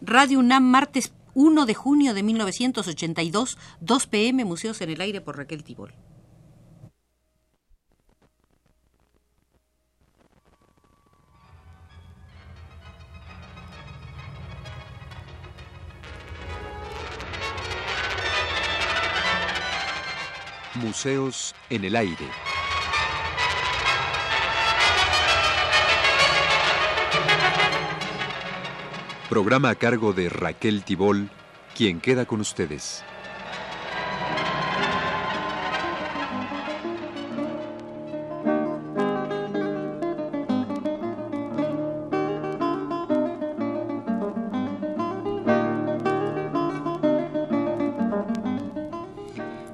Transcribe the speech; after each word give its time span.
Radio 0.00 0.38
UNAM, 0.40 0.62
martes 0.62 1.12
1 1.34 1.66
de 1.66 1.74
junio 1.74 2.14
de 2.14 2.22
1982, 2.22 3.58
2 3.80 4.06
pm, 4.06 4.44
Museos 4.44 4.80
en 4.80 4.90
el 4.90 5.00
Aire 5.00 5.20
por 5.20 5.36
Raquel 5.36 5.64
Tibol. 5.64 5.94
Museos 20.74 21.54
en 21.70 21.84
el 21.84 21.96
Aire. 21.96 22.55
Programa 29.28 29.70
a 29.70 29.74
cargo 29.74 30.12
de 30.12 30.28
Raquel 30.28 30.84
Tibol, 30.84 31.30
quien 31.76 32.00
queda 32.00 32.26
con 32.26 32.40
ustedes. 32.40 33.02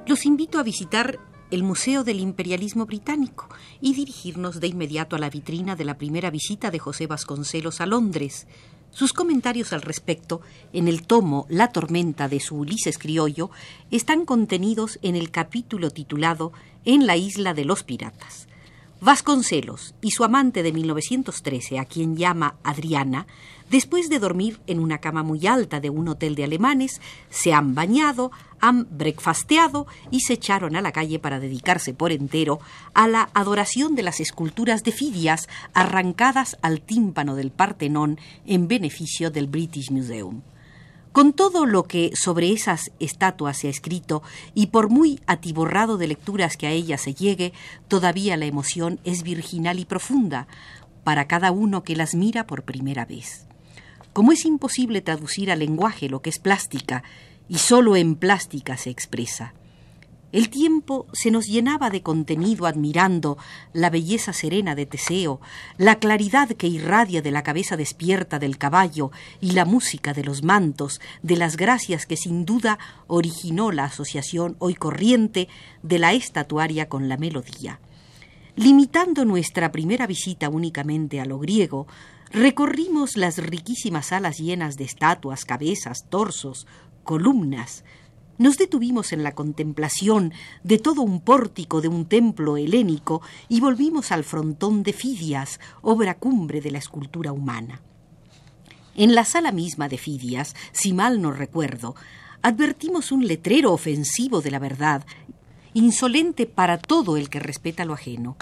Los 0.07 0.25
invito 0.25 0.57
a 0.57 0.63
visitar 0.63 1.19
el 1.53 1.61
Museo 1.61 2.03
del 2.03 2.19
Imperialismo 2.19 2.87
Británico 2.87 3.47
y 3.79 3.93
dirigirnos 3.93 4.59
de 4.59 4.65
inmediato 4.65 5.15
a 5.15 5.19
la 5.19 5.29
vitrina 5.29 5.75
de 5.75 5.85
la 5.85 5.99
primera 5.99 6.31
visita 6.31 6.71
de 6.71 6.79
José 6.79 7.05
Vasconcelos 7.05 7.79
a 7.79 7.85
Londres, 7.85 8.47
sus 8.93 9.11
comentarios 9.11 9.73
al 9.73 9.81
respecto, 9.81 10.41
en 10.71 10.87
el 10.87 11.05
tomo 11.05 11.47
La 11.49 11.69
tormenta 11.69 12.29
de 12.29 12.39
su 12.39 12.57
Ulises 12.57 12.97
criollo, 12.99 13.49
están 13.91 14.23
contenidos 14.25 14.99
en 15.01 15.15
el 15.15 15.31
capítulo 15.31 15.89
titulado 15.89 16.53
En 16.85 17.07
la 17.07 17.17
isla 17.17 17.53
de 17.53 17.65
los 17.65 17.83
piratas. 17.83 18.47
Vasconcelos 19.01 19.95
y 20.01 20.11
su 20.11 20.23
amante 20.23 20.63
de 20.63 20.71
1913, 20.71 21.79
a 21.79 21.85
quien 21.85 22.15
llama 22.15 22.55
Adriana, 22.63 23.25
después 23.69 24.09
de 24.09 24.19
dormir 24.19 24.59
en 24.67 24.79
una 24.79 24.99
cama 24.99 25.23
muy 25.23 25.47
alta 25.47 25.79
de 25.79 25.89
un 25.89 26.07
hotel 26.07 26.35
de 26.35 26.43
alemanes, 26.43 27.01
se 27.29 27.53
han 27.53 27.75
bañado, 27.75 28.31
han 28.59 28.87
breakfasteado 28.91 29.87
y 30.11 30.21
se 30.21 30.33
echaron 30.33 30.75
a 30.75 30.81
la 30.81 30.91
calle 30.91 31.19
para 31.19 31.39
dedicarse 31.39 31.93
por 31.93 32.11
entero 32.11 32.59
a 32.93 33.07
la 33.07 33.29
adoración 33.33 33.95
de 33.95 34.03
las 34.03 34.19
esculturas 34.19 34.83
de 34.83 34.91
Fidias 34.91 35.47
arrancadas 35.73 36.57
al 36.61 36.81
tímpano 36.81 37.35
del 37.35 37.51
Partenón 37.51 38.19
en 38.45 38.67
beneficio 38.67 39.31
del 39.31 39.47
British 39.47 39.91
Museum. 39.91 40.41
Con 41.13 41.33
todo 41.33 41.67
lo 41.67 41.83
que 41.83 42.11
sobre 42.15 42.51
esas 42.51 42.91
estatuas 42.99 43.57
se 43.57 43.67
ha 43.67 43.69
escrito, 43.69 44.23
y 44.55 44.67
por 44.67 44.89
muy 44.89 45.19
atiborrado 45.27 45.99
de 45.99 46.07
lecturas 46.07 46.57
que 46.57 46.65
a 46.65 46.71
ellas 46.71 47.01
se 47.01 47.13
llegue, 47.13 47.53
todavía 47.87 48.35
la 48.35 48.45
emoción 48.45 48.99
es 49.03 49.21
virginal 49.21 49.77
y 49.77 49.85
profunda 49.85 50.47
para 51.03 51.27
cada 51.27 51.51
uno 51.51 51.83
que 51.83 51.95
las 51.95 52.15
mira 52.15 52.47
por 52.47 52.63
primera 52.63 53.05
vez. 53.05 53.45
Como 54.13 54.31
es 54.31 54.45
imposible 54.45 55.01
traducir 55.01 55.51
al 55.51 55.59
lenguaje 55.59 56.07
lo 56.07 56.21
que 56.21 56.29
es 56.29 56.39
plástica, 56.39 57.03
y 57.49 57.57
sólo 57.57 57.95
en 57.95 58.15
plástica 58.15 58.77
se 58.77 58.89
expresa, 58.89 59.53
el 60.33 60.49
tiempo 60.49 61.05
se 61.13 61.29
nos 61.29 61.45
llenaba 61.45 61.91
de 61.91 62.01
contenido 62.01 62.65
admirando 62.65 63.37
la 63.71 63.91
belleza 63.91 64.33
serena 64.33 64.73
de 64.73 64.87
Teseo, 64.87 65.39
la 65.77 65.99
claridad 65.99 66.49
que 66.49 66.65
irradia 66.65 67.21
de 67.21 67.29
la 67.29 67.43
cabeza 67.43 67.77
despierta 67.77 68.39
del 68.39 68.57
caballo 68.57 69.11
y 69.41 69.51
la 69.51 69.63
música 69.63 70.11
de 70.11 70.23
los 70.23 70.41
mantos, 70.41 71.01
de 71.21 71.35
las 71.35 71.55
gracias 71.55 72.07
que 72.07 72.17
sin 72.17 72.45
duda 72.45 72.79
originó 73.05 73.71
la 73.71 73.83
asociación 73.83 74.55
hoy 74.57 74.73
corriente 74.73 75.49
de 75.83 75.99
la 75.99 76.13
estatuaria 76.13 76.89
con 76.89 77.09
la 77.09 77.17
melodía. 77.17 77.79
Limitando 78.55 79.25
nuestra 79.25 79.71
primera 79.71 80.07
visita 80.07 80.49
únicamente 80.49 81.21
a 81.21 81.25
lo 81.25 81.37
griego, 81.37 81.85
recorrimos 82.33 83.15
las 83.15 83.37
riquísimas 83.37 84.07
salas 84.07 84.39
llenas 84.39 84.75
de 84.75 84.83
estatuas, 84.83 85.45
cabezas, 85.45 86.09
torsos, 86.09 86.67
columnas, 87.03 87.83
nos 88.39 88.57
detuvimos 88.57 89.13
en 89.13 89.21
la 89.21 89.33
contemplación 89.33 90.33
de 90.63 90.79
todo 90.79 91.03
un 91.03 91.21
pórtico 91.21 91.81
de 91.81 91.87
un 91.87 92.05
templo 92.07 92.57
helénico 92.57 93.21
y 93.47 93.59
volvimos 93.59 94.11
al 94.11 94.23
frontón 94.23 94.81
de 94.81 94.91
Fidias, 94.91 95.59
obra 95.81 96.15
cumbre 96.15 96.59
de 96.59 96.71
la 96.71 96.79
escultura 96.79 97.31
humana. 97.31 97.81
En 98.95 99.13
la 99.13 99.23
sala 99.23 99.51
misma 99.51 99.87
de 99.87 99.99
Fidias, 99.99 100.55
si 100.71 100.93
mal 100.93 101.21
no 101.21 101.31
recuerdo, 101.31 101.95
advertimos 102.41 103.11
un 103.11 103.27
letrero 103.27 103.71
ofensivo 103.71 104.41
de 104.41 104.51
la 104.51 104.59
verdad, 104.59 105.05
insolente 105.73 106.47
para 106.47 106.79
todo 106.79 107.17
el 107.17 107.29
que 107.29 107.39
respeta 107.39 107.85
lo 107.85 107.93
ajeno. 107.93 108.35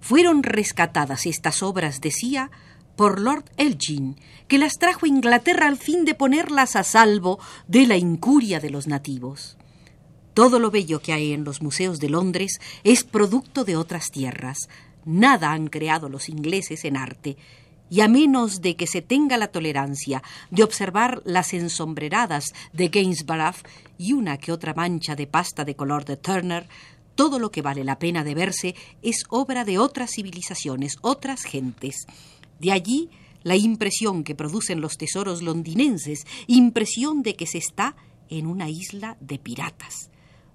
Fueron 0.00 0.42
rescatadas 0.42 1.26
estas 1.26 1.62
obras, 1.62 2.00
decía, 2.00 2.50
por 2.96 3.20
Lord 3.20 3.44
Elgin, 3.56 4.16
que 4.48 4.58
las 4.58 4.74
trajo 4.74 5.06
a 5.06 5.08
Inglaterra 5.08 5.66
al 5.66 5.76
fin 5.76 6.04
de 6.04 6.14
ponerlas 6.14 6.76
a 6.76 6.84
salvo 6.84 7.38
de 7.66 7.86
la 7.86 7.96
incuria 7.96 8.60
de 8.60 8.70
los 8.70 8.86
nativos. 8.86 9.56
Todo 10.34 10.58
lo 10.58 10.70
bello 10.70 11.00
que 11.00 11.12
hay 11.12 11.32
en 11.32 11.44
los 11.44 11.62
museos 11.62 11.98
de 11.98 12.08
Londres 12.08 12.58
es 12.84 13.04
producto 13.04 13.64
de 13.64 13.76
otras 13.76 14.10
tierras. 14.10 14.68
Nada 15.04 15.52
han 15.52 15.68
creado 15.68 16.08
los 16.08 16.28
ingleses 16.28 16.84
en 16.84 16.96
arte, 16.96 17.36
y 17.90 18.00
a 18.00 18.08
menos 18.08 18.62
de 18.62 18.74
que 18.74 18.86
se 18.86 19.02
tenga 19.02 19.36
la 19.36 19.48
tolerancia 19.48 20.22
de 20.50 20.62
observar 20.62 21.20
las 21.26 21.52
ensombreradas 21.52 22.44
de 22.72 22.88
Gainsborough 22.88 23.56
y 23.98 24.14
una 24.14 24.38
que 24.38 24.52
otra 24.52 24.72
mancha 24.72 25.14
de 25.14 25.26
pasta 25.26 25.66
de 25.66 25.76
color 25.76 26.06
de 26.06 26.16
Turner, 26.16 26.66
todo 27.14 27.38
lo 27.38 27.50
que 27.50 27.60
vale 27.60 27.84
la 27.84 27.98
pena 27.98 28.24
de 28.24 28.34
verse 28.34 28.74
es 29.02 29.24
obra 29.28 29.66
de 29.66 29.78
otras 29.78 30.12
civilizaciones, 30.14 30.96
otras 31.02 31.42
gentes. 31.42 32.06
De 32.62 32.70
allí 32.70 33.10
la 33.42 33.56
impresión 33.56 34.22
que 34.22 34.36
producen 34.36 34.80
los 34.80 34.96
tesoros 34.96 35.42
londinenses, 35.42 36.28
impresión 36.46 37.24
de 37.24 37.34
que 37.34 37.48
se 37.48 37.58
está 37.58 37.96
en 38.30 38.46
una 38.46 38.70
isla 38.70 39.16
de 39.20 39.40
piratas. 39.40 40.10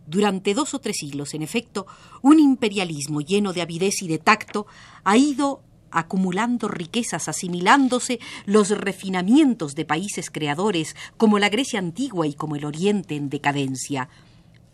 Durante 0.07 0.53
dos 0.53 0.73
o 0.73 0.79
tres 0.79 0.96
siglos, 1.01 1.34
en 1.34 1.41
efecto, 1.41 1.85
un 2.22 2.40
imperialismo 2.40 3.19
lleno 3.19 3.51
de 3.51 3.62
avidez 3.62 4.01
y 4.01 4.07
de 4.07 4.19
tacto 4.19 4.67
ha 5.03 5.17
ido 5.17 5.62
acumulando 5.91 6.69
riquezas, 6.69 7.28
asimilándose 7.28 8.22
los 8.46 8.69
refinamientos 8.69 9.75
de 9.75 9.84
países 9.84 10.31
creadores 10.31 10.96
como 11.17 11.40
la 11.40 11.50
Grecia 11.50 11.79
antigua 11.79 12.25
y 12.25 12.35
como 12.35 12.56
el 12.56 12.63
Oriente 12.63 13.17
en 13.17 13.29
decadencia 13.29 14.07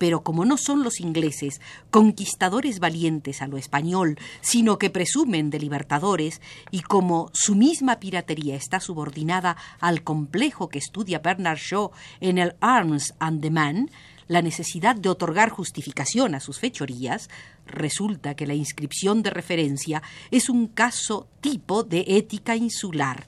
pero 0.03 0.21
como 0.21 0.43
no 0.43 0.57
son 0.57 0.83
los 0.83 0.99
ingleses 0.99 1.61
conquistadores 1.89 2.79
valientes 2.79 3.41
a 3.41 3.47
lo 3.47 3.55
español, 3.55 4.19
sino 4.41 4.77
que 4.77 4.89
presumen 4.89 5.49
de 5.49 5.59
libertadores, 5.59 6.41
y 6.71 6.81
como 6.81 7.29
su 7.31 7.55
misma 7.55 8.01
piratería 8.01 8.57
está 8.57 8.81
subordinada 8.81 9.55
al 9.79 10.03
complejo 10.03 10.67
que 10.67 10.79
estudia 10.79 11.19
Bernard 11.19 11.57
Shaw 11.57 11.91
en 12.19 12.37
el 12.37 12.57
Arms 12.59 13.13
and 13.19 13.41
the 13.41 13.49
Man, 13.49 13.89
la 14.27 14.41
necesidad 14.41 14.97
de 14.97 15.07
otorgar 15.07 15.49
justificación 15.49 16.35
a 16.35 16.41
sus 16.41 16.59
fechorías, 16.59 17.29
resulta 17.65 18.35
que 18.35 18.45
la 18.45 18.55
inscripción 18.55 19.23
de 19.23 19.29
referencia 19.29 20.03
es 20.31 20.49
un 20.49 20.67
caso 20.67 21.29
tipo 21.39 21.83
de 21.83 22.03
ética 22.09 22.57
insular. 22.57 23.25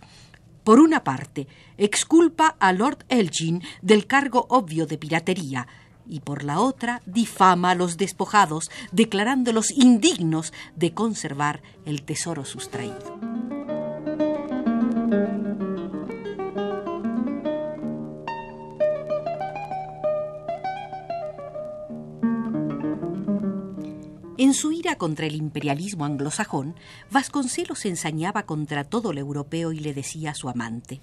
Por 0.65 0.81
una 0.81 1.05
parte, 1.05 1.47
exculpa 1.77 2.57
a 2.59 2.73
Lord 2.73 3.05
Elgin 3.07 3.61
del 3.81 4.07
cargo 4.07 4.47
obvio 4.49 4.87
de 4.87 4.97
piratería, 4.97 5.67
y 6.07 6.19
por 6.21 6.43
la 6.43 6.59
otra 6.59 7.01
difama 7.05 7.71
a 7.71 7.75
los 7.75 7.97
despojados, 7.97 8.69
declarándolos 8.91 9.71
indignos 9.71 10.53
de 10.75 10.93
conservar 10.93 11.61
el 11.85 12.03
tesoro 12.03 12.45
sustraído. 12.45 13.19
En 24.37 24.53
su 24.53 24.71
ira 24.73 24.97
contra 24.97 25.25
el 25.25 25.35
imperialismo 25.35 26.05
anglosajón, 26.05 26.75
Vasconcelos 27.09 27.85
ensañaba 27.85 28.43
contra 28.43 28.83
todo 28.83 29.13
lo 29.13 29.19
europeo 29.19 29.71
y 29.71 29.79
le 29.79 29.93
decía 29.93 30.31
a 30.31 30.35
su 30.35 30.49
amante 30.49 31.01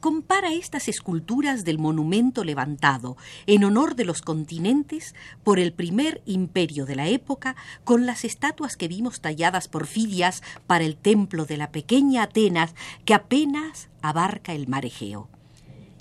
compara 0.00 0.52
estas 0.52 0.88
esculturas 0.88 1.64
del 1.64 1.78
monumento 1.78 2.42
levantado 2.44 3.16
en 3.46 3.64
honor 3.64 3.94
de 3.94 4.04
los 4.04 4.22
continentes 4.22 5.14
por 5.44 5.58
el 5.58 5.72
primer 5.72 6.22
imperio 6.26 6.86
de 6.86 6.96
la 6.96 7.08
época 7.08 7.56
con 7.84 8.06
las 8.06 8.24
estatuas 8.24 8.76
que 8.76 8.88
vimos 8.88 9.20
talladas 9.20 9.68
por 9.68 9.86
Fidias 9.86 10.42
para 10.66 10.84
el 10.84 10.96
templo 10.96 11.44
de 11.44 11.56
la 11.56 11.70
pequeña 11.70 12.24
Atenas 12.24 12.74
que 13.04 13.14
apenas 13.14 13.88
abarca 14.02 14.54
el 14.54 14.66
mar 14.66 14.86
Egeo. 14.86 15.28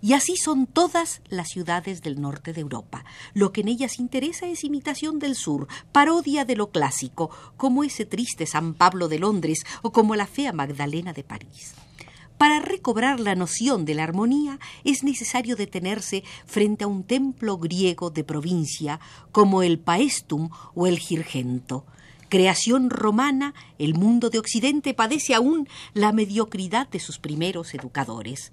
Y 0.02 0.14
así 0.14 0.38
son 0.38 0.66
todas 0.66 1.22
las 1.28 1.50
ciudades 1.50 2.02
del 2.02 2.22
norte 2.22 2.54
de 2.54 2.62
Europa. 2.62 3.04
Lo 3.34 3.52
que 3.52 3.62
en 3.62 3.68
ellas 3.68 4.00
interesa 4.00 4.48
es 4.48 4.64
imitación 4.64 5.20
del 5.20 5.36
sur, 5.36 5.68
parodia 5.92 6.46
de 6.46 6.56
lo 6.56 6.72
clásico, 6.72 7.30
como 7.58 7.84
ese 7.84 8.06
triste 8.06 8.46
San 8.46 8.76
Pablo 8.76 9.10
de 9.10 9.20
Londres 9.20 9.66
o 9.82 9.92
como 9.92 10.16
la 10.16 10.26
fea 10.26 10.54
Magdalena 10.54 11.12
de 11.12 11.24
París. 11.26 11.76
Para 12.40 12.62
recobrar 12.62 13.20
la 13.20 13.36
noción 13.36 13.84
de 13.84 13.96
la 13.96 14.06
armonía 14.06 14.60
es 14.86 15.04
necesario 15.04 15.58
detenerse 15.58 16.24
frente 16.46 16.86
a 16.86 16.88
un 16.88 17.04
templo 17.04 17.58
griego 17.58 18.12
de 18.12 18.24
provincia 18.24 19.02
como 19.34 19.62
el 19.62 19.78
Paestum 19.78 20.50
o 20.74 20.88
el 20.88 21.00
Girgento. 21.00 21.86
Creación 22.30 22.92
romana, 22.92 23.54
el 23.78 23.94
mundo 23.94 24.30
de 24.30 24.40
Occidente 24.40 24.94
padece 24.94 25.36
aún 25.36 25.68
la 25.94 26.14
mediocridad 26.14 26.88
de 26.88 27.02
sus 27.02 27.20
primeros 27.20 27.74
educadores. 27.74 28.52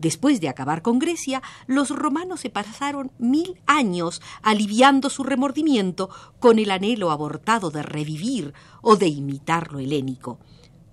Después 0.00 0.40
de 0.40 0.48
acabar 0.48 0.82
con 0.82 0.98
Grecia, 0.98 1.40
los 1.68 1.90
romanos 1.90 2.40
se 2.40 2.50
pasaron 2.50 3.12
mil 3.20 3.60
años 3.64 4.20
aliviando 4.42 5.08
su 5.08 5.22
remordimiento 5.22 6.10
con 6.40 6.58
el 6.58 6.72
anhelo 6.72 7.12
abortado 7.12 7.70
de 7.70 7.84
revivir 7.84 8.54
o 8.82 8.96
de 8.96 9.06
imitar 9.06 9.70
lo 9.70 9.78
helénico. 9.78 10.40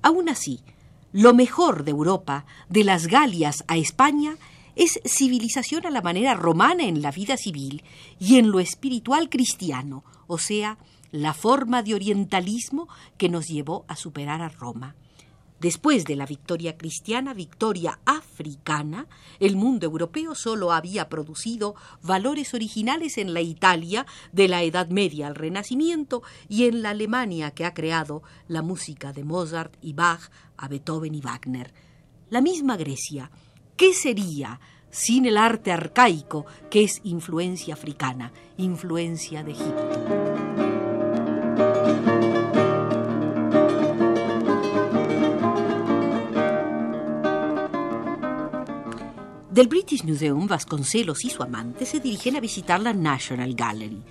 Aún 0.04 0.30
así, 0.30 0.62
lo 1.17 1.33
mejor 1.33 1.83
de 1.83 1.89
Europa, 1.89 2.45
de 2.69 2.83
las 2.83 3.07
Galias 3.07 3.63
a 3.67 3.75
España, 3.75 4.37
es 4.75 4.99
civilización 5.03 5.87
a 5.87 5.89
la 5.89 6.03
manera 6.03 6.35
romana 6.35 6.83
en 6.83 7.01
la 7.01 7.09
vida 7.09 7.37
civil 7.37 7.81
y 8.19 8.37
en 8.37 8.51
lo 8.51 8.59
espiritual 8.59 9.27
cristiano, 9.27 10.03
o 10.27 10.37
sea, 10.37 10.77
la 11.09 11.33
forma 11.33 11.81
de 11.81 11.95
orientalismo 11.95 12.87
que 13.17 13.29
nos 13.29 13.47
llevó 13.47 13.83
a 13.87 13.95
superar 13.95 14.43
a 14.43 14.49
Roma. 14.49 14.93
Después 15.59 16.06
de 16.06 16.15
la 16.15 16.27
victoria 16.27 16.77
cristiana, 16.77 17.33
victoria 17.33 18.00
africana, 18.06 19.07
el 19.39 19.56
mundo 19.56 19.88
europeo 19.88 20.36
solo 20.36 20.71
había 20.71 21.09
producido 21.09 21.74
valores 22.04 22.54
originales 22.54 23.18
en 23.18 23.33
la 23.33 23.42
Italia 23.42 24.06
de 24.31 24.48
la 24.48 24.62
Edad 24.62 24.89
Media 24.89 25.25
al 25.25 25.36
Renacimiento 25.36 26.21
y 26.48 26.65
en 26.65 26.83
la 26.83 26.92
Alemania 26.92 27.51
que 27.51 27.65
ha 27.65 27.74
creado 27.74 28.21
la 28.48 28.62
música 28.62 29.13
de 29.13 29.24
Mozart 29.24 29.75
y 29.81 29.94
Bach 29.94 30.30
a 30.57 30.68
Beethoven 30.68 31.15
y 31.15 31.21
Wagner. 31.21 31.74
La 32.30 32.42
misma 32.42 32.77
Grecia, 32.77 33.31
¿qué 33.75 33.94
sería 33.94 34.60
sin 34.92 35.25
el 35.25 35.38
arte 35.38 35.71
arcaico 35.71 36.45
que 36.69 36.83
es 36.83 37.01
influencia 37.03 37.74
africana, 37.74 38.31
influencia 38.57 39.44
de 39.44 39.51
Egipto? 39.53 40.16
Del 49.57 49.69
British 49.69 50.04
Museum, 50.04 50.45
Vasconcelos 50.45 51.25
y 51.25 51.31
su 51.31 51.42
amante 51.42 51.88
se 51.88 52.00
dirigen 52.00 52.36
a 52.36 52.39
visitar 52.39 52.80
la 52.80 52.94
National 52.94 53.56
Gallery. 53.56 54.04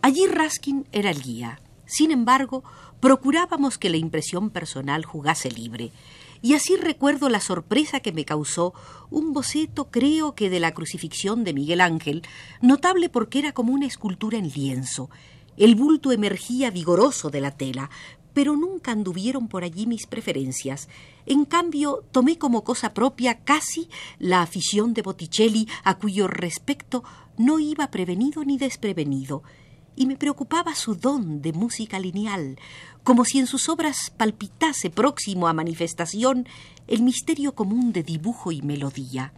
Allí 0.00 0.28
Raskin 0.28 0.86
era 0.92 1.10
el 1.10 1.20
guía. 1.20 1.60
Sin 1.86 2.12
embargo, 2.12 2.62
procurábamos 3.00 3.78
que 3.78 3.90
la 3.90 3.96
impresión 3.96 4.50
personal 4.50 5.04
jugase 5.04 5.50
libre. 5.50 5.90
Y 6.40 6.54
así 6.54 6.76
recuerdo 6.76 7.28
la 7.28 7.40
sorpresa 7.40 7.98
que 7.98 8.12
me 8.12 8.24
causó 8.24 8.74
un 9.10 9.32
boceto, 9.32 9.90
creo 9.90 10.36
que 10.36 10.50
de 10.50 10.60
la 10.60 10.70
crucifixión 10.70 11.42
de 11.42 11.52
Miguel 11.52 11.80
Ángel, 11.80 12.22
notable 12.60 13.08
porque 13.08 13.40
era 13.40 13.50
como 13.50 13.72
una 13.72 13.86
escultura 13.86 14.38
en 14.38 14.50
lienzo. 14.50 15.10
El 15.56 15.74
bulto 15.74 16.12
emergía 16.12 16.70
vigoroso 16.70 17.30
de 17.30 17.40
la 17.40 17.50
tela, 17.50 17.90
pero 18.36 18.54
nunca 18.54 18.92
anduvieron 18.92 19.48
por 19.48 19.64
allí 19.64 19.86
mis 19.86 20.06
preferencias. 20.06 20.90
En 21.24 21.46
cambio, 21.46 22.04
tomé 22.12 22.36
como 22.36 22.64
cosa 22.64 22.92
propia 22.92 23.38
casi 23.38 23.88
la 24.18 24.42
afición 24.42 24.92
de 24.92 25.00
Botticelli, 25.00 25.66
a 25.84 25.96
cuyo 25.96 26.28
respecto 26.28 27.02
no 27.38 27.58
iba 27.58 27.90
prevenido 27.90 28.44
ni 28.44 28.58
desprevenido, 28.58 29.42
y 29.96 30.04
me 30.04 30.18
preocupaba 30.18 30.74
su 30.74 30.96
don 30.96 31.40
de 31.40 31.54
música 31.54 31.98
lineal, 31.98 32.58
como 33.04 33.24
si 33.24 33.38
en 33.38 33.46
sus 33.46 33.70
obras 33.70 34.12
palpitase 34.14 34.90
próximo 34.90 35.48
a 35.48 35.54
manifestación 35.54 36.46
el 36.88 37.00
misterio 37.00 37.54
común 37.54 37.94
de 37.94 38.02
dibujo 38.02 38.52
y 38.52 38.60
melodía. 38.60 39.32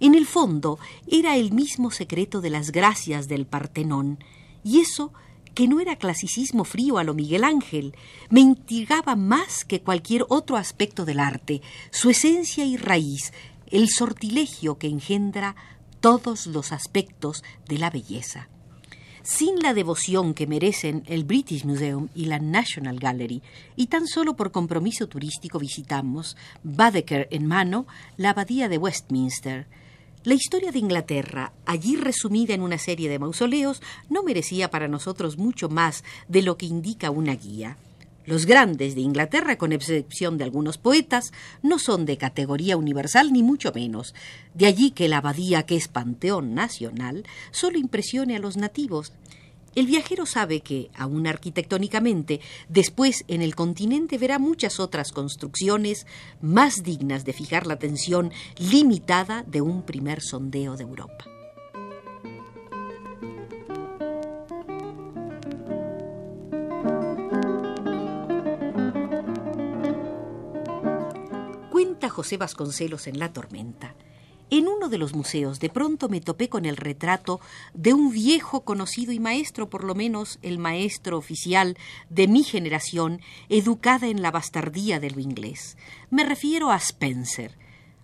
En 0.00 0.14
el 0.14 0.26
fondo 0.26 0.78
era 1.06 1.38
el 1.38 1.50
mismo 1.50 1.90
secreto 1.90 2.42
de 2.42 2.50
las 2.50 2.72
gracias 2.72 3.26
del 3.26 3.46
Partenón, 3.46 4.18
y 4.62 4.80
eso 4.80 5.14
que 5.58 5.66
no 5.66 5.80
era 5.80 5.96
clasicismo 5.96 6.62
frío 6.62 6.98
a 6.98 7.02
lo 7.02 7.14
Miguel 7.14 7.42
Ángel, 7.42 7.96
me 8.30 8.38
intrigaba 8.38 9.16
más 9.16 9.64
que 9.64 9.80
cualquier 9.80 10.24
otro 10.28 10.56
aspecto 10.56 11.04
del 11.04 11.18
arte, 11.18 11.62
su 11.90 12.10
esencia 12.10 12.64
y 12.64 12.76
raíz, 12.76 13.32
el 13.66 13.88
sortilegio 13.88 14.78
que 14.78 14.86
engendra 14.86 15.56
todos 15.98 16.46
los 16.46 16.70
aspectos 16.70 17.42
de 17.66 17.78
la 17.78 17.90
belleza. 17.90 18.48
Sin 19.24 19.58
la 19.60 19.74
devoción 19.74 20.32
que 20.32 20.46
merecen 20.46 21.02
el 21.06 21.24
British 21.24 21.64
Museum 21.64 22.08
y 22.14 22.26
la 22.26 22.38
National 22.38 23.00
Gallery, 23.00 23.42
y 23.74 23.88
tan 23.88 24.06
solo 24.06 24.36
por 24.36 24.52
compromiso 24.52 25.08
turístico 25.08 25.58
visitamos, 25.58 26.36
Badeker 26.62 27.26
en 27.32 27.48
mano, 27.48 27.88
la 28.16 28.30
abadía 28.30 28.68
de 28.68 28.78
Westminster, 28.78 29.66
la 30.28 30.34
historia 30.34 30.72
de 30.72 30.78
Inglaterra, 30.78 31.54
allí 31.64 31.96
resumida 31.96 32.52
en 32.52 32.60
una 32.60 32.76
serie 32.76 33.08
de 33.08 33.18
mausoleos, 33.18 33.80
no 34.10 34.22
merecía 34.22 34.68
para 34.68 34.86
nosotros 34.86 35.38
mucho 35.38 35.70
más 35.70 36.04
de 36.28 36.42
lo 36.42 36.58
que 36.58 36.66
indica 36.66 37.10
una 37.10 37.34
guía. 37.34 37.78
Los 38.26 38.44
grandes 38.44 38.94
de 38.94 39.00
Inglaterra, 39.00 39.56
con 39.56 39.72
excepción 39.72 40.36
de 40.36 40.44
algunos 40.44 40.76
poetas, 40.76 41.32
no 41.62 41.78
son 41.78 42.04
de 42.04 42.18
categoría 42.18 42.76
universal 42.76 43.32
ni 43.32 43.42
mucho 43.42 43.72
menos. 43.72 44.14
De 44.52 44.66
allí 44.66 44.90
que 44.90 45.08
la 45.08 45.16
abadía, 45.16 45.62
que 45.62 45.76
es 45.76 45.88
panteón 45.88 46.52
nacional, 46.54 47.24
solo 47.50 47.78
impresione 47.78 48.36
a 48.36 48.38
los 48.38 48.58
nativos 48.58 49.14
el 49.74 49.86
viajero 49.86 50.26
sabe 50.26 50.60
que, 50.60 50.90
aun 50.96 51.26
arquitectónicamente, 51.26 52.40
después 52.68 53.24
en 53.28 53.42
el 53.42 53.54
continente 53.54 54.18
verá 54.18 54.38
muchas 54.38 54.80
otras 54.80 55.12
construcciones 55.12 56.06
más 56.40 56.82
dignas 56.82 57.24
de 57.24 57.32
fijar 57.32 57.66
la 57.66 57.74
atención 57.74 58.32
limitada 58.58 59.44
de 59.46 59.60
un 59.60 59.82
primer 59.82 60.20
sondeo 60.20 60.76
de 60.76 60.84
Europa. 60.84 61.24
Cuenta 71.70 72.08
José 72.08 72.36
Vasconcelos 72.36 73.06
en 73.06 73.18
La 73.18 73.32
Tormenta 73.32 73.94
en 74.50 74.68
uno 74.68 74.88
de 74.88 74.98
los 74.98 75.14
museos 75.14 75.60
de 75.60 75.68
pronto 75.68 76.08
me 76.08 76.20
topé 76.20 76.48
con 76.48 76.64
el 76.64 76.76
retrato 76.76 77.40
de 77.74 77.92
un 77.94 78.10
viejo 78.10 78.62
conocido 78.62 79.12
y 79.12 79.20
maestro, 79.20 79.68
por 79.68 79.84
lo 79.84 79.94
menos 79.94 80.38
el 80.42 80.58
maestro 80.58 81.18
oficial 81.18 81.76
de 82.08 82.28
mi 82.28 82.44
generación, 82.44 83.20
educada 83.48 84.08
en 84.08 84.22
la 84.22 84.30
bastardía 84.30 85.00
de 85.00 85.10
lo 85.10 85.20
inglés. 85.20 85.76
Me 86.10 86.24
refiero 86.24 86.70
a 86.70 86.76
Spencer, 86.76 87.52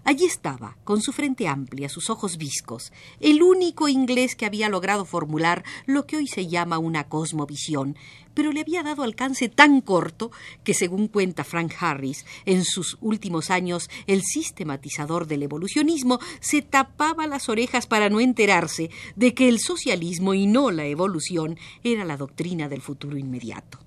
Allí 0.06 0.26
estaba, 0.26 0.76
con 0.84 1.00
su 1.00 1.12
frente 1.12 1.48
amplia, 1.48 1.88
sus 1.88 2.10
ojos 2.10 2.36
viscos, 2.36 2.92
el 3.20 3.42
único 3.42 3.88
inglés 3.88 4.36
que 4.36 4.44
había 4.44 4.68
logrado 4.68 5.06
formular 5.06 5.64
lo 5.86 6.06
que 6.06 6.18
hoy 6.18 6.26
se 6.26 6.46
llama 6.46 6.76
una 6.76 7.08
cosmovisión, 7.08 7.96
pero 8.34 8.52
le 8.52 8.60
había 8.60 8.82
dado 8.82 9.02
alcance 9.02 9.48
tan 9.48 9.80
corto 9.80 10.30
que, 10.62 10.74
según 10.74 11.08
cuenta 11.08 11.42
Frank 11.42 11.72
Harris, 11.80 12.26
en 12.44 12.64
sus 12.64 12.98
últimos 13.00 13.48
años 13.50 13.88
el 14.06 14.22
sistematizador 14.22 15.26
del 15.26 15.42
evolucionismo 15.42 16.18
se 16.40 16.60
tapaba 16.60 17.26
las 17.26 17.48
orejas 17.48 17.86
para 17.86 18.10
no 18.10 18.20
enterarse 18.20 18.90
de 19.16 19.32
que 19.32 19.48
el 19.48 19.58
socialismo 19.58 20.34
y 20.34 20.46
no 20.46 20.70
la 20.70 20.84
evolución 20.84 21.58
era 21.82 22.04
la 22.04 22.18
doctrina 22.18 22.68
del 22.68 22.82
futuro 22.82 23.16
inmediato. 23.16 23.78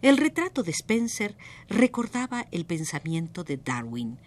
El 0.00 0.16
retrato 0.16 0.62
de 0.62 0.70
Spencer 0.70 1.36
recordaba 1.68 2.46
el 2.52 2.64
pensamiento 2.64 3.42
de 3.42 3.56
Darwin. 3.56 4.18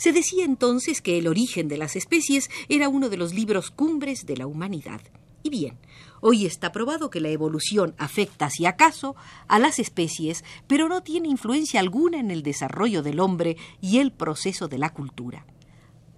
Se 0.00 0.12
decía 0.14 0.46
entonces 0.46 1.02
que 1.02 1.18
el 1.18 1.26
origen 1.26 1.68
de 1.68 1.76
las 1.76 1.94
especies 1.94 2.48
era 2.70 2.88
uno 2.88 3.10
de 3.10 3.18
los 3.18 3.34
libros 3.34 3.70
cumbres 3.70 4.24
de 4.24 4.34
la 4.34 4.46
humanidad. 4.46 5.02
Y 5.42 5.50
bien, 5.50 5.76
hoy 6.22 6.46
está 6.46 6.72
probado 6.72 7.10
que 7.10 7.20
la 7.20 7.28
evolución 7.28 7.94
afecta, 7.98 8.48
si 8.48 8.64
acaso, 8.64 9.14
a 9.46 9.58
las 9.58 9.78
especies, 9.78 10.42
pero 10.66 10.88
no 10.88 11.02
tiene 11.02 11.28
influencia 11.28 11.80
alguna 11.80 12.18
en 12.18 12.30
el 12.30 12.42
desarrollo 12.42 13.02
del 13.02 13.20
hombre 13.20 13.58
y 13.82 13.98
el 13.98 14.10
proceso 14.10 14.68
de 14.68 14.78
la 14.78 14.94
cultura. 14.94 15.44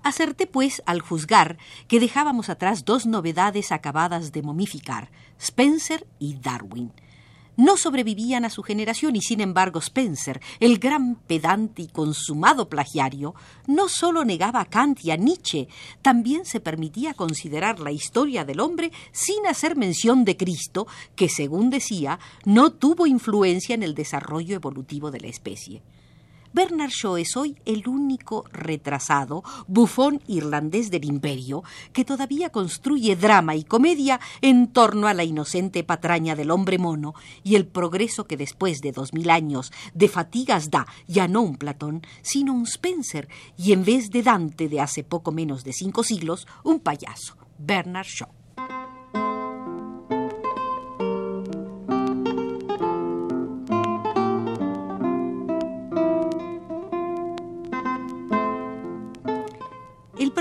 Acerté, 0.04 0.46
pues, 0.46 0.80
al 0.86 1.00
juzgar 1.00 1.58
que 1.88 1.98
dejábamos 1.98 2.50
atrás 2.50 2.84
dos 2.84 3.04
novedades 3.04 3.72
acabadas 3.72 4.30
de 4.30 4.42
momificar, 4.42 5.10
Spencer 5.40 6.06
y 6.20 6.36
Darwin 6.36 6.92
no 7.56 7.76
sobrevivían 7.76 8.44
a 8.44 8.50
su 8.50 8.62
generación 8.62 9.16
y 9.16 9.22
sin 9.22 9.40
embargo 9.40 9.80
Spencer, 9.80 10.40
el 10.60 10.78
gran 10.78 11.16
pedante 11.16 11.82
y 11.82 11.88
consumado 11.88 12.68
plagiario, 12.68 13.34
no 13.66 13.88
sólo 13.88 14.24
negaba 14.24 14.60
a 14.60 14.64
Kant 14.66 15.04
y 15.04 15.10
a 15.10 15.16
Nietzsche, 15.16 15.68
también 16.02 16.44
se 16.44 16.60
permitía 16.60 17.14
considerar 17.14 17.80
la 17.80 17.92
historia 17.92 18.44
del 18.44 18.60
hombre 18.60 18.92
sin 19.12 19.46
hacer 19.46 19.76
mención 19.76 20.24
de 20.24 20.36
Cristo, 20.36 20.86
que 21.16 21.28
según 21.28 21.70
decía, 21.70 22.18
no 22.44 22.72
tuvo 22.72 23.06
influencia 23.06 23.74
en 23.74 23.82
el 23.82 23.94
desarrollo 23.94 24.54
evolutivo 24.54 25.10
de 25.10 25.20
la 25.20 25.28
especie. 25.28 25.82
Bernard 26.54 26.90
Shaw 26.90 27.16
es 27.16 27.36
hoy 27.36 27.56
el 27.64 27.88
único 27.88 28.44
retrasado, 28.52 29.42
bufón 29.66 30.20
irlandés 30.26 30.90
del 30.90 31.06
imperio, 31.06 31.64
que 31.94 32.04
todavía 32.04 32.50
construye 32.50 33.16
drama 33.16 33.56
y 33.56 33.64
comedia 33.64 34.20
en 34.42 34.70
torno 34.70 35.06
a 35.06 35.14
la 35.14 35.24
inocente 35.24 35.82
patraña 35.82 36.36
del 36.36 36.50
hombre 36.50 36.76
mono 36.76 37.14
y 37.42 37.56
el 37.56 37.66
progreso 37.66 38.26
que 38.26 38.36
después 38.36 38.82
de 38.82 38.92
dos 38.92 39.14
mil 39.14 39.30
años 39.30 39.72
de 39.94 40.08
fatigas 40.08 40.70
da 40.70 40.86
ya 41.08 41.26
no 41.26 41.40
un 41.40 41.56
Platón, 41.56 42.02
sino 42.20 42.52
un 42.52 42.64
Spencer, 42.64 43.28
y 43.56 43.72
en 43.72 43.84
vez 43.84 44.10
de 44.10 44.22
Dante 44.22 44.68
de 44.68 44.80
hace 44.80 45.04
poco 45.04 45.32
menos 45.32 45.64
de 45.64 45.72
cinco 45.72 46.04
siglos, 46.04 46.46
un 46.64 46.80
payaso, 46.80 47.36
Bernard 47.58 48.06
Shaw. 48.06 48.41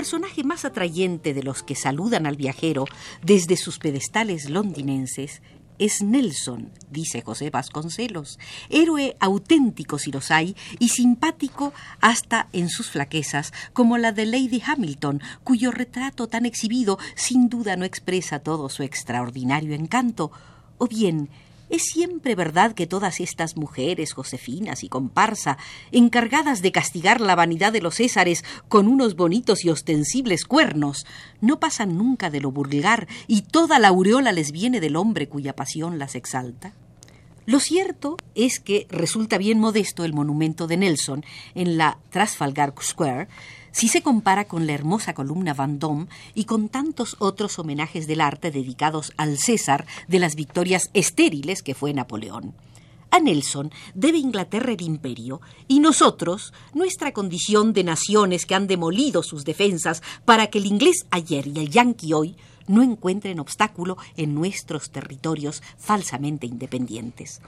Personaje 0.02 0.42
más 0.42 0.64
atrayente 0.64 1.32
de 1.32 1.44
los 1.44 1.62
que 1.62 1.76
saludan 1.76 2.26
al 2.26 2.34
viajero 2.34 2.86
desde 3.22 3.56
sus 3.56 3.78
pedestales 3.78 4.50
londinenses 4.50 5.42
es 5.78 6.02
Nelson, 6.02 6.72
dice 6.90 7.22
José 7.22 7.50
Vasconcelos, 7.50 8.40
héroe 8.68 9.16
auténtico 9.20 10.00
si 10.00 10.10
los 10.10 10.32
hay 10.32 10.56
y 10.80 10.88
simpático 10.88 11.72
hasta 12.00 12.48
en 12.52 12.68
sus 12.68 12.90
flaquezas, 12.90 13.52
como 13.74 13.96
la 13.96 14.10
de 14.10 14.26
Lady 14.26 14.60
Hamilton, 14.66 15.22
cuyo 15.44 15.70
retrato 15.70 16.26
tan 16.26 16.46
exhibido 16.46 16.98
sin 17.14 17.48
duda 17.48 17.76
no 17.76 17.84
expresa 17.84 18.40
todo 18.40 18.68
su 18.70 18.82
extraordinario 18.82 19.72
encanto, 19.72 20.32
o 20.78 20.88
bien 20.88 21.28
es 21.72 21.84
siempre 21.86 22.34
verdad 22.34 22.74
que 22.74 22.86
todas 22.86 23.18
estas 23.18 23.56
mujeres, 23.56 24.12
Josefinas 24.12 24.84
y 24.84 24.90
comparsa, 24.90 25.56
encargadas 25.90 26.60
de 26.60 26.70
castigar 26.70 27.22
la 27.22 27.34
vanidad 27.34 27.72
de 27.72 27.80
los 27.80 27.94
Césares 27.94 28.44
con 28.68 28.86
unos 28.86 29.16
bonitos 29.16 29.64
y 29.64 29.70
ostensibles 29.70 30.44
cuernos, 30.44 31.06
no 31.40 31.58
pasan 31.58 31.96
nunca 31.96 32.28
de 32.28 32.40
lo 32.40 32.52
vulgar 32.52 33.08
y 33.26 33.40
toda 33.40 33.78
la 33.78 33.88
aureola 33.88 34.32
les 34.32 34.52
viene 34.52 34.80
del 34.80 34.96
hombre 34.96 35.30
cuya 35.30 35.56
pasión 35.56 35.98
las 35.98 36.14
exalta. 36.14 36.74
Lo 37.46 37.58
cierto 37.58 38.18
es 38.34 38.60
que 38.60 38.86
resulta 38.90 39.38
bien 39.38 39.58
modesto 39.58 40.04
el 40.04 40.12
monumento 40.12 40.66
de 40.66 40.76
Nelson 40.76 41.24
en 41.54 41.78
la 41.78 41.98
Trafalgar 42.10 42.74
Square, 42.82 43.28
si 43.72 43.88
se 43.88 44.02
compara 44.02 44.46
con 44.46 44.66
la 44.66 44.74
hermosa 44.74 45.14
columna 45.14 45.54
Vendôme 45.54 46.06
y 46.34 46.44
con 46.44 46.68
tantos 46.68 47.16
otros 47.18 47.58
homenajes 47.58 48.06
del 48.06 48.20
arte 48.20 48.50
dedicados 48.50 49.12
al 49.16 49.38
César 49.38 49.86
de 50.08 50.18
las 50.18 50.36
victorias 50.36 50.90
estériles 50.94 51.62
que 51.62 51.74
fue 51.74 51.92
Napoleón. 51.92 52.54
A 53.10 53.20
Nelson 53.20 53.70
debe 53.94 54.16
Inglaterra 54.16 54.72
el 54.72 54.80
imperio 54.80 55.42
y 55.68 55.80
nosotros 55.80 56.54
nuestra 56.72 57.12
condición 57.12 57.74
de 57.74 57.84
naciones 57.84 58.46
que 58.46 58.54
han 58.54 58.66
demolido 58.66 59.22
sus 59.22 59.44
defensas 59.44 60.02
para 60.24 60.46
que 60.46 60.58
el 60.58 60.66
inglés 60.66 61.04
ayer 61.10 61.46
y 61.46 61.58
el 61.58 61.68
yanqui 61.68 62.14
hoy 62.14 62.36
no 62.68 62.82
encuentren 62.82 63.38
obstáculo 63.38 63.98
en 64.16 64.34
nuestros 64.34 64.90
territorios 64.90 65.62
falsamente 65.76 66.46
independientes. 66.46 67.42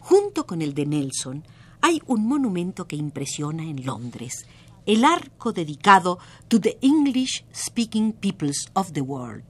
Junto 0.00 0.46
con 0.46 0.60
el 0.60 0.74
de 0.74 0.84
Nelson 0.84 1.44
hay 1.80 2.02
un 2.06 2.26
monumento 2.26 2.86
que 2.86 2.96
impresiona 2.96 3.62
en 3.62 3.86
Londres, 3.86 4.46
el 4.86 5.04
arco 5.04 5.52
dedicado 5.52 6.18
to 6.48 6.60
the 6.60 6.78
English 6.80 7.44
speaking 7.52 8.12
peoples 8.12 8.70
of 8.74 8.92
the 8.92 9.00
world. 9.00 9.44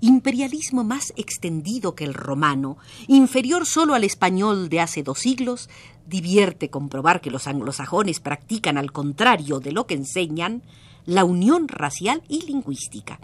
Imperialismo 0.00 0.84
más 0.84 1.12
extendido 1.16 1.94
que 1.94 2.04
el 2.04 2.14
romano, 2.14 2.76
inferior 3.08 3.66
solo 3.66 3.94
al 3.94 4.04
español 4.04 4.68
de 4.68 4.80
hace 4.80 5.02
dos 5.02 5.20
siglos, 5.20 5.70
divierte 6.06 6.70
comprobar 6.70 7.20
que 7.20 7.30
los 7.30 7.46
anglosajones 7.46 8.20
practican 8.20 8.78
al 8.78 8.92
contrario 8.92 9.58
de 9.60 9.72
lo 9.72 9.86
que 9.86 9.94
enseñan, 9.94 10.62
la 11.06 11.24
unión 11.24 11.68
racial 11.68 12.22
y 12.28 12.42
lingüística. 12.42 13.20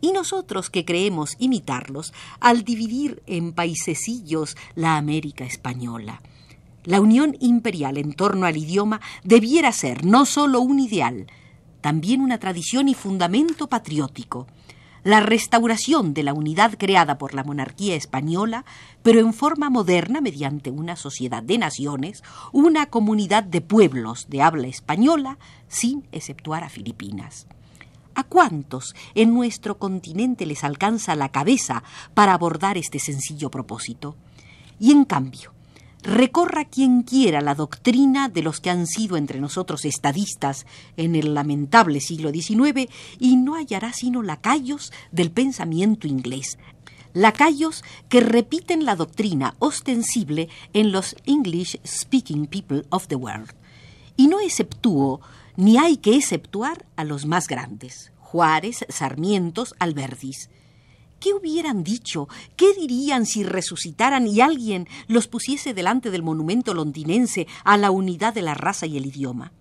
Y 0.00 0.12
nosotros 0.12 0.68
que 0.68 0.84
creemos 0.84 1.36
imitarlos 1.38 2.12
al 2.40 2.64
dividir 2.64 3.22
en 3.26 3.52
paisecillos 3.52 4.56
la 4.74 4.96
América 4.96 5.44
española. 5.44 6.20
La 6.84 7.00
unión 7.00 7.36
imperial 7.38 7.96
en 7.96 8.12
torno 8.12 8.44
al 8.46 8.56
idioma 8.56 9.00
debiera 9.22 9.70
ser 9.70 10.04
no 10.04 10.26
solo 10.26 10.60
un 10.60 10.80
ideal, 10.80 11.26
también 11.80 12.20
una 12.20 12.38
tradición 12.38 12.88
y 12.88 12.94
fundamento 12.94 13.68
patriótico. 13.68 14.48
La 15.04 15.20
restauración 15.20 16.12
de 16.12 16.24
la 16.24 16.32
unidad 16.32 16.74
creada 16.78 17.18
por 17.18 17.34
la 17.34 17.44
monarquía 17.44 17.94
española, 17.94 18.64
pero 19.02 19.20
en 19.20 19.32
forma 19.32 19.70
moderna 19.70 20.20
mediante 20.20 20.70
una 20.70 20.96
sociedad 20.96 21.42
de 21.42 21.58
naciones, 21.58 22.22
una 22.52 22.86
comunidad 22.86 23.44
de 23.44 23.60
pueblos 23.60 24.26
de 24.28 24.42
habla 24.42 24.66
española, 24.66 25.38
sin 25.68 26.04
exceptuar 26.10 26.64
a 26.64 26.68
Filipinas. 26.68 27.46
¿A 28.14 28.24
cuántos 28.24 28.94
en 29.14 29.34
nuestro 29.34 29.78
continente 29.78 30.46
les 30.46 30.64
alcanza 30.64 31.14
la 31.14 31.30
cabeza 31.30 31.82
para 32.14 32.34
abordar 32.34 32.76
este 32.76 32.98
sencillo 32.98 33.50
propósito? 33.50 34.16
Y 34.78 34.90
en 34.92 35.04
cambio, 35.04 35.52
recorra 36.02 36.64
quien 36.64 37.02
quiera 37.02 37.40
la 37.40 37.54
doctrina 37.54 38.28
de 38.28 38.42
los 38.42 38.60
que 38.60 38.70
han 38.70 38.86
sido 38.86 39.16
entre 39.16 39.40
nosotros 39.40 39.84
estadistas 39.84 40.66
en 40.96 41.14
el 41.14 41.34
lamentable 41.34 42.00
siglo 42.00 42.30
XIX 42.30 42.90
y 43.18 43.36
no 43.36 43.54
hallará 43.54 43.92
sino 43.92 44.22
lacayos 44.22 44.92
del 45.12 45.30
pensamiento 45.30 46.06
inglés, 46.06 46.58
lacayos 47.14 47.84
que 48.08 48.20
repiten 48.20 48.84
la 48.84 48.96
doctrina 48.96 49.54
ostensible 49.58 50.48
en 50.72 50.92
los 50.92 51.16
English 51.24 51.78
Speaking 51.86 52.46
People 52.46 52.84
of 52.90 53.06
the 53.08 53.16
World. 53.16 53.52
Y 54.16 54.26
no 54.26 54.40
exceptúo, 54.40 55.20
ni 55.56 55.78
hay 55.78 55.96
que 55.96 56.16
exceptuar 56.16 56.86
a 56.96 57.04
los 57.04 57.26
más 57.26 57.46
grandes, 57.46 58.12
Juárez, 58.18 58.84
Sarmientos, 58.88 59.74
Albertis. 59.78 60.48
¿Qué 61.22 61.32
hubieran 61.34 61.84
dicho? 61.84 62.28
¿Qué 62.56 62.74
dirían 62.74 63.26
si 63.26 63.44
resucitaran 63.44 64.26
y 64.26 64.40
alguien 64.40 64.88
los 65.06 65.28
pusiese 65.28 65.72
delante 65.72 66.10
del 66.10 66.24
monumento 66.24 66.74
londinense 66.74 67.46
a 67.62 67.76
la 67.76 67.92
unidad 67.92 68.34
de 68.34 68.42
la 68.42 68.54
raza 68.54 68.86
y 68.86 68.96
el 68.96 69.06
idioma? 69.06 69.52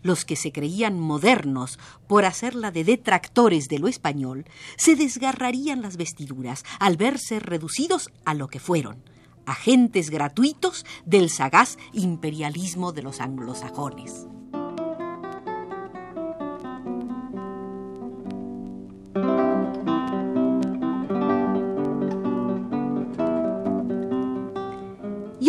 Los 0.00 0.24
que 0.24 0.34
se 0.34 0.50
creían 0.50 0.98
modernos 0.98 1.78
por 2.06 2.24
hacerla 2.24 2.70
de 2.70 2.84
detractores 2.84 3.68
de 3.68 3.80
lo 3.80 3.88
español 3.88 4.46
se 4.78 4.96
desgarrarían 4.96 5.82
las 5.82 5.98
vestiduras 5.98 6.64
al 6.78 6.96
verse 6.96 7.38
reducidos 7.38 8.08
a 8.24 8.32
lo 8.32 8.48
que 8.48 8.58
fueron, 8.58 9.04
agentes 9.44 10.08
gratuitos 10.08 10.86
del 11.04 11.28
sagaz 11.28 11.76
imperialismo 11.92 12.92
de 12.92 13.02
los 13.02 13.20
anglosajones. 13.20 14.26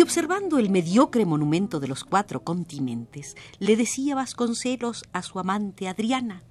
Observando 0.06 0.60
el 0.60 0.70
mediocre 0.70 1.26
monumento 1.26 1.80
de 1.80 1.88
los 1.88 2.04
cuatro 2.04 2.44
continentes, 2.44 3.34
le 3.58 3.74
decía 3.74 4.14
Vasconcelos 4.14 5.02
a 5.12 5.20
su 5.22 5.40
amante 5.40 5.88
Adriana. 5.88 6.44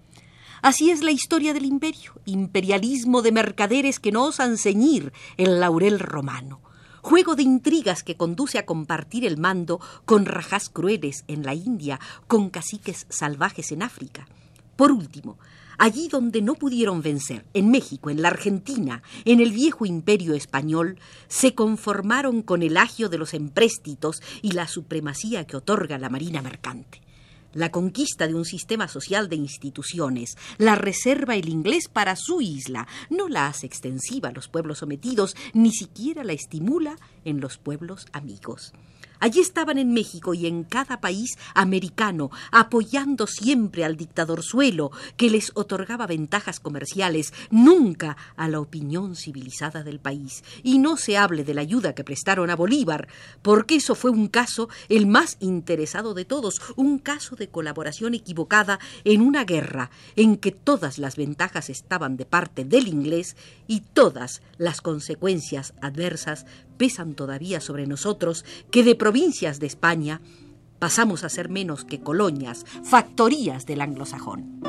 Así 0.62 0.92
es 0.92 1.02
la 1.02 1.12
historia 1.12 1.54
del 1.54 1.64
imperio, 1.64 2.12
imperialismo 2.26 3.22
de 3.22 3.32
mercaderes 3.32 4.02
que 4.02 4.12
no 4.12 4.26
osan 4.26 4.58
ceñir 4.58 5.14
el 5.38 5.62
laurel 5.62 6.00
romano, 6.00 6.60
juego 7.02 7.38
de 7.38 7.44
intrigas 7.44 8.04
que 8.04 8.18
conduce 8.18 8.60
a 8.60 8.66
compartir 8.66 9.26
el 9.26 9.38
mando 9.38 9.80
con 10.04 10.26
rajas 10.26 10.68
crueles 10.68 11.24
en 11.30 11.46
la 11.46 11.54
India, 11.54 12.02
con 12.28 12.50
caciques 12.50 13.06
salvajes 13.08 13.72
en 13.72 13.84
África. 13.84 14.28
Por 14.76 14.92
último, 14.92 15.38
allí 15.78 16.08
donde 16.08 16.42
no 16.42 16.56
pudieron 16.56 17.02
vencer, 17.02 17.46
en 17.54 17.70
México, 17.70 18.10
en 18.10 18.22
la 18.22 18.30
Argentina, 18.30 19.04
en 19.26 19.40
el 19.40 19.52
viejo 19.52 19.86
imperio 19.86 20.34
español, 20.34 20.98
se 21.28 21.54
conformaron 21.54 22.42
con 22.42 22.64
el 22.64 22.78
agio 22.78 23.10
de 23.10 23.18
los 23.18 23.34
empréstitos 23.34 24.22
y 24.42 24.52
la 24.52 24.68
supremacía 24.68 25.46
que 25.46 25.58
otorga 25.58 25.98
la 25.98 26.10
marina 26.10 26.42
mercante. 26.42 27.02
La 27.54 27.72
conquista 27.72 28.28
de 28.28 28.36
un 28.36 28.44
sistema 28.44 28.90
social 28.90 29.30
de 29.30 29.38
instituciones 29.38 30.36
la 30.58 30.76
reserva 30.76 31.36
el 31.36 31.48
inglés 31.48 31.88
para 31.88 32.18
su 32.18 32.42
isla, 32.42 32.86
no 33.10 33.30
la 33.30 33.48
hace 33.48 33.66
extensiva 33.66 34.28
a 34.30 34.34
los 34.34 34.50
pueblos 34.50 34.80
sometidos, 34.80 35.38
ni 35.54 35.72
siquiera 35.72 36.26
la 36.26 36.34
estimula 36.34 36.98
en 37.24 37.40
los 37.40 37.58
pueblos 37.58 38.08
amigos. 38.12 38.74
Allí 39.20 39.40
estaban 39.40 39.78
en 39.78 39.94
México 39.94 40.34
y 40.34 40.48
en 40.48 40.64
cada 40.64 41.02
país 41.02 41.38
americano, 41.54 42.32
apoyando 42.52 43.28
siempre 43.28 43.86
al 43.86 43.96
dictador 43.96 44.44
suelo, 44.44 44.92
que 45.18 45.30
les 45.30 45.52
otorgaba 45.56 46.08
ventajas 46.08 46.60
comerciales, 46.60 47.34
nunca 47.50 48.18
a 48.36 48.48
la 48.48 48.60
opinión 48.60 49.16
civilizada 49.16 49.84
del 49.84 50.00
país. 50.00 50.44
Y 50.64 50.80
no 50.80 50.98
se 50.98 51.18
hable 51.18 51.44
de 51.44 51.54
la 51.54 51.62
ayuda 51.62 51.94
que 51.94 52.04
prestaron 52.04 52.50
a 52.50 52.56
Bolívar, 52.56 53.08
porque 53.42 53.76
eso 53.76 53.96
fue 53.96 54.12
un 54.12 54.28
caso 54.28 54.70
el 54.90 55.08
más 55.08 55.38
interesado 55.40 56.14
de 56.14 56.26
todos, 56.26 56.62
un 56.76 57.00
caso 57.00 57.36
de 57.36 57.50
colaboración 57.50 58.14
equivocada 58.14 58.80
en 59.04 59.22
una 59.22 59.46
guerra 59.46 59.90
en 60.16 60.38
que 60.38 60.52
todas 60.52 60.98
las 60.98 61.16
ventajas 61.16 61.70
estaban 61.70 62.18
de 62.18 62.26
parte 62.26 62.66
del 62.66 62.88
inglés 62.88 63.36
y 63.68 63.82
todas 63.82 64.42
las 64.58 64.82
consecuencias 64.82 65.74
adversas 65.82 66.46
pesan 66.78 67.16
todavía 67.16 67.60
sobre 67.60 67.88
nosotros 67.88 68.46
que 68.72 68.84
de 68.84 68.96
provincias 68.96 69.60
de 69.60 69.68
España 69.68 70.22
pasamos 70.80 71.24
a 71.24 71.30
ser 71.30 71.50
menos 71.50 71.86
que 71.86 72.02
colonias, 72.02 72.66
factorías 72.84 73.66
del 73.66 73.82
anglosajón. 73.82 74.62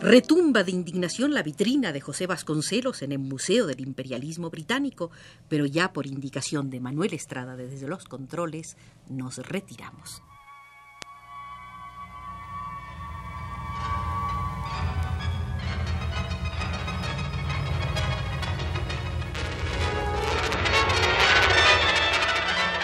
Retumba 0.00 0.64
de 0.64 0.70
indignación 0.70 1.34
la 1.34 1.42
vitrina 1.42 1.92
de 1.92 2.00
José 2.00 2.26
Vasconcelos 2.26 3.02
en 3.02 3.12
el 3.12 3.18
Museo 3.18 3.66
del 3.66 3.80
Imperialismo 3.80 4.48
Británico, 4.48 5.10
pero 5.48 5.66
ya 5.66 5.92
por 5.92 6.06
indicación 6.06 6.70
de 6.70 6.80
Manuel 6.80 7.12
Estrada 7.12 7.56
desde 7.56 7.88
los 7.88 8.04
controles 8.04 8.76
nos 9.10 9.36
retiramos. 9.36 10.22